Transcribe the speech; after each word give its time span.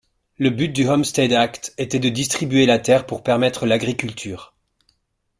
Le 0.39 0.49
but 0.49 0.69
du 0.69 0.89
Homestead 0.89 1.31
Act 1.31 1.75
était 1.77 1.99
de 1.99 2.09
distribuer 2.09 2.65
la 2.65 2.79
terre 2.79 3.05
pour 3.05 3.21
permettre 3.21 3.67
l'agriculture. 3.67 4.55